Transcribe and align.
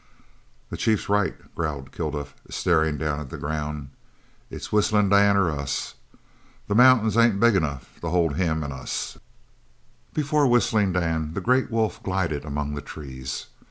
"The 0.71 0.77
chief's 0.77 1.09
right," 1.09 1.37
growled 1.53 1.91
Kilduff, 1.91 2.33
staring 2.49 2.97
down 2.97 3.19
at 3.19 3.29
the 3.29 3.37
ground. 3.37 3.89
"It's 4.49 4.71
Whistlin' 4.71 5.09
Dan 5.09 5.37
or 5.37 5.51
us. 5.51 5.93
The 6.67 6.73
mountains 6.73 7.15
ain't 7.15 7.39
big 7.39 7.55
enough 7.55 8.01
to 8.01 8.09
hold 8.09 8.35
him 8.35 8.63
an' 8.63 8.71
us!" 8.71 9.19
Before 10.15 10.47
Whistling 10.47 10.93
Dan 10.93 11.35
the 11.35 11.39
great 11.39 11.69
wolf 11.69 12.01
glided 12.01 12.45
among 12.45 12.73
the 12.73 12.81
trees. 12.81 13.45